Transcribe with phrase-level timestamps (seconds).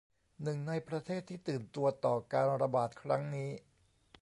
[0.43, 3.49] หนึ่งในประเทศที่ตื่นตัวต่อการระบาดครั้งนี้